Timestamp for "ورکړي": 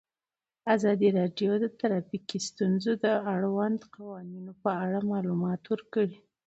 5.71-6.17